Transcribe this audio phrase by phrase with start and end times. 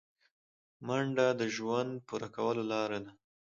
[0.85, 3.11] منډه د ژوند پوره کولو لاره ده